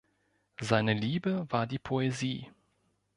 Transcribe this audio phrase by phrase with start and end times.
[0.59, 2.49] Seine Liebe war die Poesie.